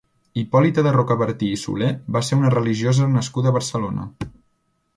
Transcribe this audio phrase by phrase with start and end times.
[0.41, 4.09] Hipòlita de Rocabertí i Soler va ser una religiosa nascuda a Barcelona.